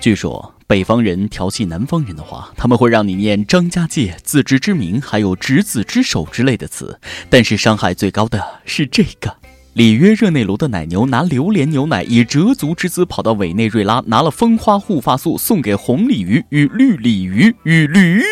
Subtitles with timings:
[0.00, 7.00] 据说北方人调戏南方人的话，他们会让你念张家界、自知之明，还有执子之手之类的词。
[7.28, 9.34] 但是伤害最高的是这个：
[9.72, 18.22] 里约热内卢的奶牛拿榴莲牛奶以折足之姿跑到委内瑞拉，拿了蜂花护发素送给红鲤鱼与绿鲤鱼与驴。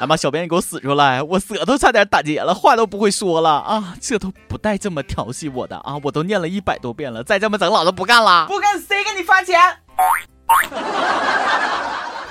[0.00, 0.16] 哎妈！
[0.16, 1.22] 小编，你给我死出来！
[1.22, 3.94] 我舌头差点打结了，话都不会说了啊！
[4.00, 6.00] 这都不带这么调戏我的啊！
[6.02, 8.46] 我都念了一百多遍了，再这么整，老子不干了！
[8.46, 9.60] 不干谁给你发钱？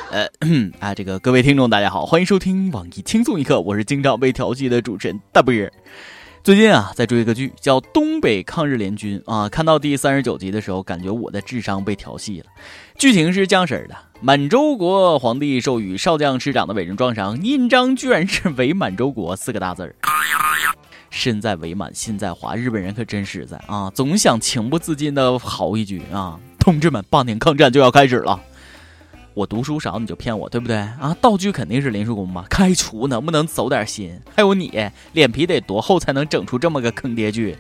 [0.10, 0.28] 呃，
[0.80, 5.72] 啊，这个各位听众大家好，欢迎收听网易轻松一刻，我是经常被调戏的主持人大波儿。
[6.42, 12.46] 最近啊，在追一个剧叫《东北抗日联军》啊，看到第三十九集的时候，感觉我的智商被调戏了。
[12.98, 19.94] 剧情是这样式的：满洲国皇帝授予少将师长的委任状上，印章居然是“伪满洲国”四个大字儿。
[21.12, 28.40] 身在伪满，心在华，日本人可真实在啊，总想情不自禁的嚎一句啊：“同志们，八年抗战就要开始了。”
[29.40, 31.16] 我读书少，你就骗我，对不对啊？
[31.22, 32.46] 道具肯定是林叔公吧？
[32.50, 34.20] 开除能不能走点心？
[34.36, 34.70] 还有你，
[35.14, 37.56] 脸皮得多厚才能整出这么个坑爹剧？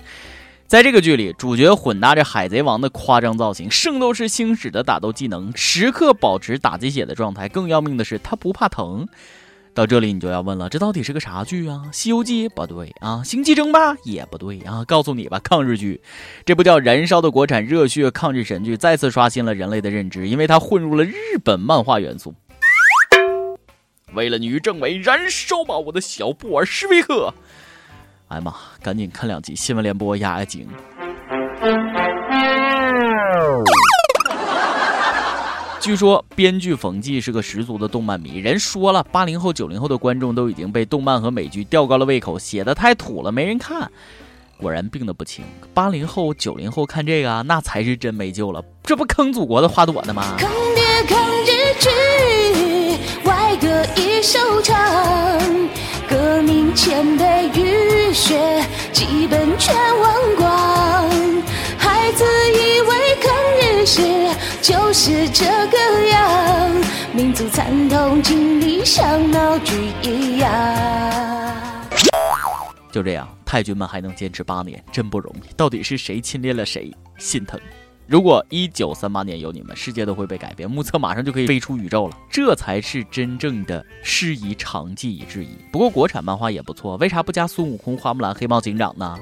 [0.67, 7.47] 在这个剧里，主角混搭着海贼王的夸张造型，圣斗士星矢的打斗技能，时刻保持打鸡血的状态。
[7.47, 9.07] 更要命的是，他不怕疼。
[9.73, 11.83] 到这里，你就要问了，这到底是个啥剧啊？
[11.91, 14.83] 《西游记》不对啊，《星际争霸》也不对啊。
[14.85, 16.01] 告诉你吧，抗日剧，
[16.43, 22.33] 这部叫《燃烧》的国产热血抗日神剧，再次刷新了人类的认知，因为它混入了日本漫画元素。
[24.13, 27.33] 为了女政委，燃烧吧，我的小布尔什维克！
[28.27, 30.67] 哎呀妈，赶紧看两集新闻联播压压惊。
[35.89, 43.91] 据说编剧冯骥是个十足的动漫迷，人说了，八零后、九零后的观众都已经被动漫和美剧吊高了胃口，写的太土了，没人看。
[44.59, 50.35] 果然病得不轻，八零后、九零后看这个，那才是真没救了，这不坑祖国的花朵呢吗？
[50.37, 51.89] 坑爹坑日剧，
[53.27, 54.77] 外歌一首唱，
[56.07, 58.63] 革命前辈浴血，
[58.93, 61.09] 基本全忘光。
[61.79, 64.03] 孩子以为抗日时。
[64.61, 65.45] 就是这
[68.83, 70.49] 像闹剧一样。
[72.91, 75.53] 就这样，太君们还能坚持八年，真不容易。
[75.55, 76.91] 到底是谁侵略了谁？
[77.17, 77.59] 心疼。
[78.07, 82.17] 如果一九三八年有你们，世界都会被改变，目测马上就可以飞出宇宙了。
[82.31, 85.49] 这才是真正的师夷长技以制夷。
[85.71, 89.15] 不过国产漫画也不错，为啥不加孙悟空、花木兰、黑猫警长呢？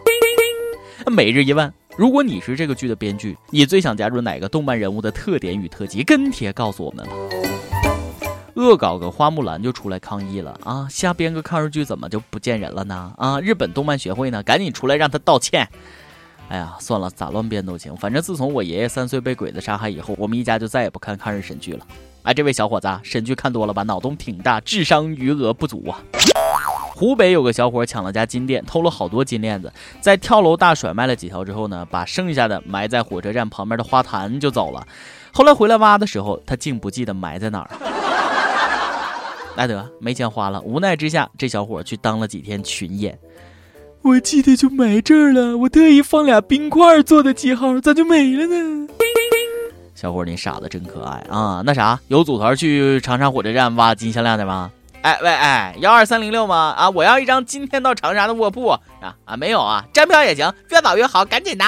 [1.12, 1.74] 每日一问。
[1.98, 6.04] 如果你是这个剧的编剧，你最想加入哪个动漫人物的特点与特辑？
[6.04, 7.47] 跟帖告诉我们吧。
[8.58, 10.88] 恶搞个花木兰就出来抗议了啊！
[10.90, 13.14] 瞎编个抗日剧怎么就不见人了呢？
[13.16, 13.40] 啊！
[13.40, 15.70] 日本动漫协会呢，赶紧出来让他道歉。
[16.50, 17.96] 哎呀，算了，咋乱编都行。
[17.98, 21.86] 反正自从我爷爷三岁被鬼子杀害以后，我们一家就再也不看抗日神剧了。
[22.24, 23.84] 哎，这位小伙子，神剧看多了吧？
[23.84, 26.02] 脑洞挺大，智商余额不足啊。
[26.96, 34.88] 湖北有个小伙抢了家金店，偷了好多金链子，在跳楼大甩卖了几条之后呢，把剩下的埋在火车站旁边的花坛就走了。
[35.32, 37.70] 后来回来挖的时候，他竟不记得埋在哪儿。
[39.58, 43.18] 来得，没钱花了，无奈之下，这小伙去当了几天群演。
[44.04, 48.88] 我记得就埋这儿了，我特意放俩冰块做的记号，咋就没了呢？
[49.96, 51.64] 小伙，你傻子真可爱啊！
[51.66, 54.72] 那啥，有组团去长沙火车站挖金项链的吗？
[55.02, 56.76] 哎喂哎，幺二三零六吗？
[56.78, 58.80] 啊，我要一张今天到长沙的卧铺啊
[59.26, 61.66] 啊，没有啊，站票也行，越早越好，赶紧的。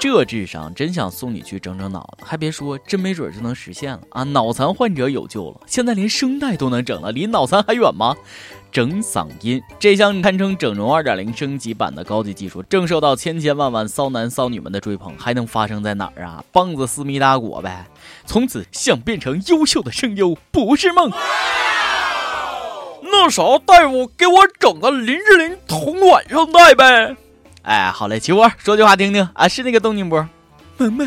[0.00, 4.22] 这智商真想送你去整整脑子，还别说，真没准就能实现了啊！
[4.22, 8.14] 脑残患者有救了，现在连声带都能整了，离脑残还远吗？
[8.70, 16.44] 整嗓音这项堪称整容二点零升级版的高级技术，正受到千千万万骚男骚女们的追捧，还能发生在哪儿啊？
[16.52, 17.84] 棒子思密达果呗！
[18.24, 21.10] 从此想变成优秀的声优不是梦。
[23.02, 27.16] 那啥，大夫给我整个林志玲同卵上带呗！
[27.68, 30.16] 哎，好嘞，齐活说句话听听啊，是那个动静不？
[30.78, 31.06] 萌萌，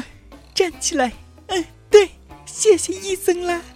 [0.53, 1.11] 站起来。
[1.47, 2.11] 嗯，对，
[2.45, 3.59] 谢谢医生啦。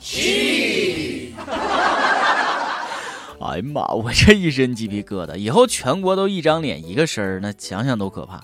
[3.42, 3.82] 哎呀妈！
[3.88, 8.44] 我这一身鸡皮疙瘩，以后全国都一张脸一个身儿，那想想都可怕。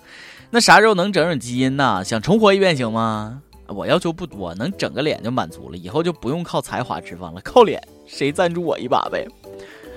[0.50, 2.04] 那啥时候能整整基因呢？
[2.04, 3.44] 想重活一遍行吗？
[3.68, 5.78] 我要求不多，能整个脸就满足了。
[5.78, 9.28] 以后就不用靠才华吃饭了，靠脸，谁赞助我一把呗？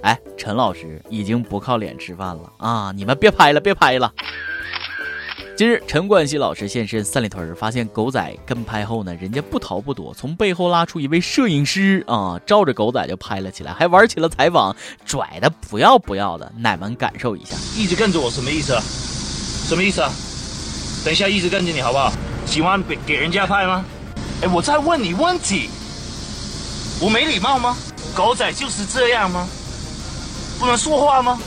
[0.03, 2.93] 哎，陈老师已经不靠脸吃饭了啊！
[2.95, 4.13] 你们别拍了，别拍了。
[5.57, 14.75] 今日陈冠希老师现身三里屯，发现狗仔跟拍后呢，人家不逃不躲，从背后拉出一位摄影师啊，照着狗仔就拍了起来，还玩起了采访，
[15.07, 17.55] 拽的不要不要的，奶们感受一下。
[17.77, 18.83] 一直跟着我什么意思啊？
[19.69, 20.11] 什么意思啊？
[21.05, 22.13] 等一下一直跟着你好不好？
[22.45, 23.85] 喜欢给给人家拍吗？
[24.43, 25.69] 哎，我在问你问题，
[27.01, 27.77] 我没礼貌吗？
[28.13, 29.47] 狗仔就是这样吗？
[30.59, 31.39] 不能说话吗？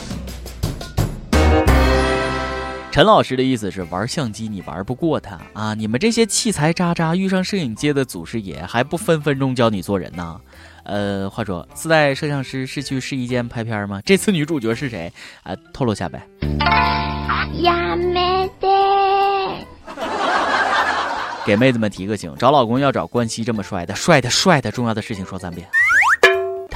[2.90, 5.72] 陈老师的意思是玩相机你玩不过他啊！
[5.74, 10.40] 你们这些器材渣渣遇上摄影界的祖师爷还不分分钟教你做人呢？
[10.82, 14.00] 呃，话说自带摄像师是去试衣间拍片吗？
[14.04, 15.12] 这次女主角是谁
[15.44, 15.54] 啊？
[15.72, 16.26] 透露下呗。
[21.44, 25.68] 给妹子们提个醒，找老公要找关西这么帅的，帅的帅的，重要的事情说三遍。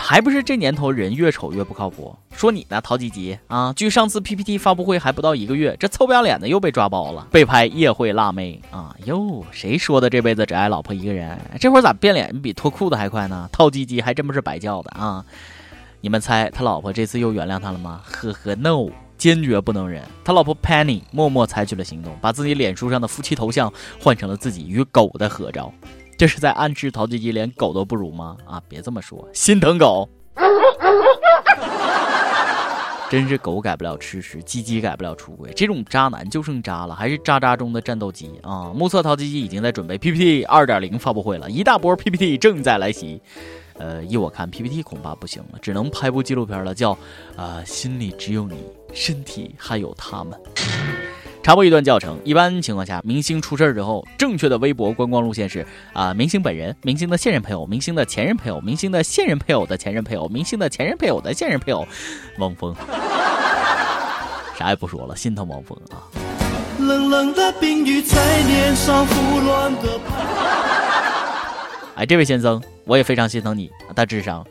[0.03, 2.15] 还不是这年头人越丑越不靠谱。
[2.35, 3.73] 说你呢，陶吉吉啊！
[3.73, 8.97] 距上次 PPT 发布会还不到一个月，这臭不要脸的又被抓包了，被拍夜会辣妹啊！
[9.05, 11.39] 哟，谁说的这辈子只爱老婆一个人？
[11.61, 13.49] 这会儿咋变脸比脱裤子还快呢？
[13.53, 15.25] 陶吉吉还真不是白叫的啊！
[16.01, 18.01] 你们猜他老婆这次又原谅他了吗？
[18.05, 20.03] 呵呵，no，坚决不能忍。
[20.25, 25.73] 他老婆 Penny 默默采取了行动，把自己脸书上的夫妻头像换成了自己与狗的合照。
[26.23, 28.37] 这是在暗示陶吉吉连狗都不如吗？
[28.47, 30.09] 啊，别这么说，心疼狗。
[33.11, 38.73] 真是狗改不了吃屎，鸡鸡改不了出轨，这种渣男就剩渣了，还是渣渣中的战斗机啊！
[38.73, 43.21] 目测陶吉吉已经在准备 PPT 二点零发布会了，一大波 PPT 正在来袭。
[43.79, 46.97] 呃，依我看，PPT 恐怕不行了，只能拍部纪录片了，叫
[47.35, 48.65] 啊，心里只有你，
[48.95, 50.41] 身体还有他们。
[51.43, 52.17] 插播一段教程。
[52.25, 61.85] 一般情况下，明星出事儿之后，正确的微博观光路线是啊，明星本人、明星的现任配偶、明星的前任配偶、明星的现任配偶的前任配偶、明星的前任配偶的现任配偶，
[62.39, 62.73] 汪峰。
[64.57, 66.07] 啥也不说了，心疼汪峰啊。
[66.79, 70.01] 冷冷的冰雨在脸上胡乱的
[71.97, 74.47] 哎，这位先生，我也非常心疼你，大智商。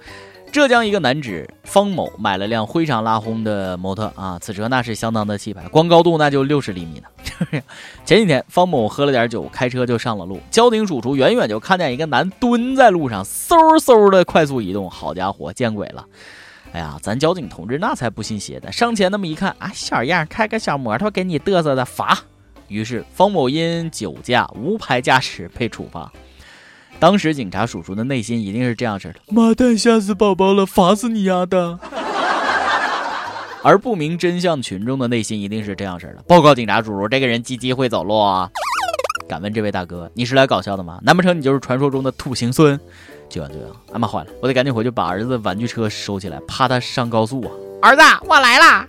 [0.51, 7.61] 浙江一个男子方某买了辆灰常拉轰的摩托啊，此车那是相当的气派，光高度那就六十厘米呢。
[8.03, 16.05] 前几天方某喝了点酒，开车就上了路，交警叔叔远远就看见一个男蹲在路上，嗖嗖的快速移动，好家伙，见鬼了！
[16.73, 22.19] 哎呀，咱交警同志那才不信邪的，上前那么一看，啊，小样，开个小摩托给你嘚瑟的，罚！
[22.67, 26.11] 于是方某因酒驾无牌驾驶被处罚。
[27.01, 31.79] 当时警察叔叔的内心一定是这样式的：妈蛋，吓死宝宝了，罚死你丫的！
[33.65, 38.47] 而不明真相群众的内心一定是这样式的：报告警察叔叔，这个人鸡鸡会走路啊！
[39.27, 40.99] 敢问这位大哥，你是来搞笑的吗？
[41.01, 42.79] 难不成你就是传说中的土行孙？
[43.27, 47.49] 就这样，哎妈坏了，我得赶紧回去把儿子玩具车收起来，怕他上高速啊！
[47.81, 48.87] 儿子，我来啦！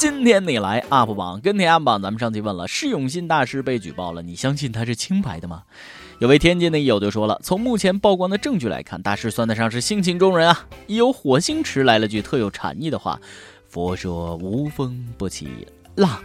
[0.00, 5.64] 今天你来 UP 榜跟帖 UP 榜，咱们上期问了，释永信大师被举报了，你相信他是清白的吗？
[6.20, 10.66] 有位天津的友就说了，从目前曝光的证据来看，大师算得上是性情中人啊。
[10.86, 13.20] 一有火星池来了句特有禅意的话
[13.68, 15.66] ：“佛说无风不起
[15.96, 16.18] 浪，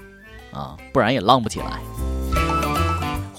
[0.54, 1.82] 啊，不然也浪不起来。”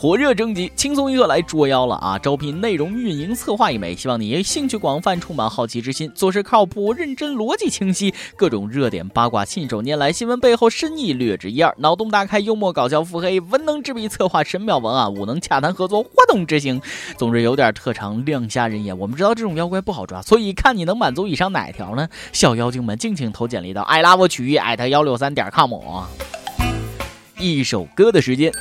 [0.06, 2.16] 火热征集，轻松一刻来捉妖了啊！
[2.16, 16.80] 招聘内容运营策划一枚，希望你兴趣广泛，充满好奇之心，做事靠谱、认真、逻辑清晰，各种热点八卦信手拈来，新闻背后深意略知一二，脑洞大开，幽默搞笑，腹黑，文能执笔策划神妙文案，武能洽谈合作，活动执行，
[17.18, 18.96] 总之有点特长，亮瞎人眼。
[18.96, 22.08] 我们知道这种妖怪不好抓，所以看你能满足以上哪条呢？
[22.32, 25.72] 小妖精们敬请投简历到 i love 曲艺艾特幺六三点 com。
[27.40, 28.52] 一首歌的时间。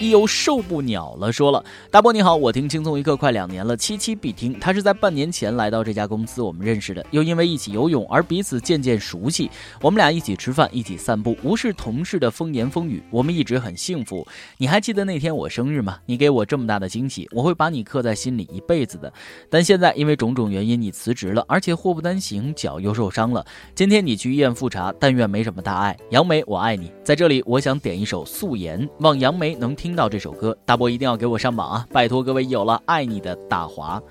[0.00, 4.58] 一有受不了了，说了，大波你好，我听轻松一刻快两年了，期期必听。
[4.58, 9.48] 他是在半年前来到这家公司，我们认识的，又因为一起游泳而彼此渐渐熟悉。
[9.80, 14.26] 我们俩一起吃饭，一起散步，无视同事的风言风语，我们一直很幸福。
[14.58, 16.00] 你还记得那天我生日吗？
[16.06, 19.12] 你给我这么大的惊喜，我会把你刻在心里一辈子的。
[19.48, 23.46] 但现在因为种种原因，你辞职了，而且祸不单行，脚又受伤了。
[23.76, 25.96] 今天你去医院复查，但愿没什么大碍。
[26.10, 26.90] 杨梅，我爱你。
[27.04, 29.83] 在这里，我想点一首《素颜》，望杨梅能听。
[29.84, 31.86] 听到这首歌，大伯一定要给我上榜啊！
[31.92, 34.02] 拜托各位有了，爱你的大华，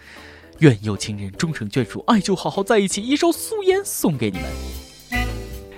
[0.59, 3.01] 愿有情人终成眷属，爱就好好在一起。
[3.01, 4.82] 一首素颜送给你们。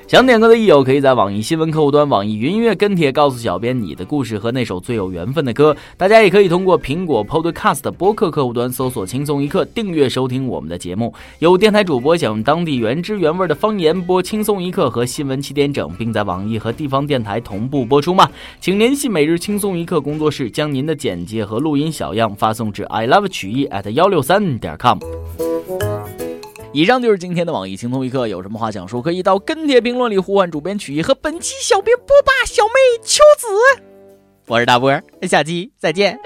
[0.08, 5.76] 想点歌的益友，可以在网易新闻客户端、网易云音乐跟帖告诉小编你的故事和那首最有缘分的歌。
[5.98, 11.12] 大家也可以通过苹果 Podcast 播客客户端搜索“轻松一刻”，订阅收听我们的节目。
[11.40, 18.30] 有电台主播想用当地原汁原味的方言播《轻松一刻》和新闻七点整，并在网易和地方电台同步播出吗？
[18.62, 25.00] 请联系每日轻松一刻工作室，将您的简介和录音小样发送至 i love 曲艺 at 幺六三点 com。
[26.76, 33.48] 以上就是今天的网易轻松一刻，有什么话想说，可以到跟帖评论里呼唤主编曲艺和本期小编波霸小妹秋子。
[34.48, 36.20] 我是大波，下期再见。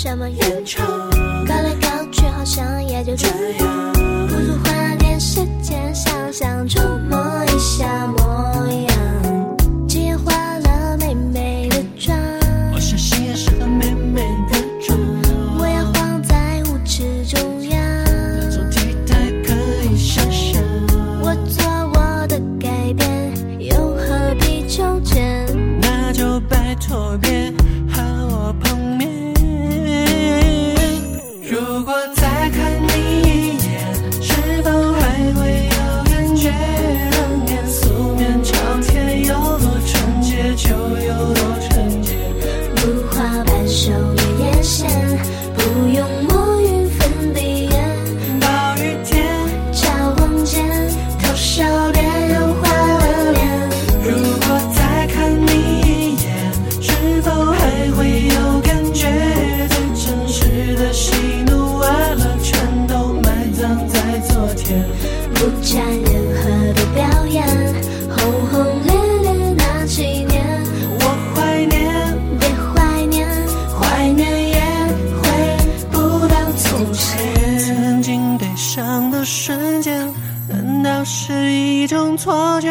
[0.00, 0.86] 什么原创
[1.44, 3.92] 搞来搞去好像也就这样。
[4.28, 9.56] 不如花点时间想想琢磨一下模样
[9.88, 12.16] 今夜化了美美的妆
[12.72, 14.96] 我相信是很美美的妆。
[15.58, 19.52] 我要晃在舞池中央那种体态可
[19.82, 20.62] 以想象
[21.20, 25.44] 我做我的改变又何必纠结？
[25.82, 27.50] 那就拜托别
[79.28, 80.10] 瞬间，
[80.48, 82.70] 难道是一种错觉？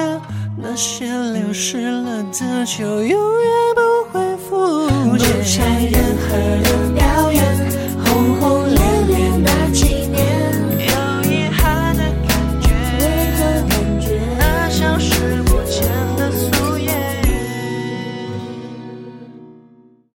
[0.60, 4.90] 那些流失了的，就永远不会复
[5.44, 6.87] 现。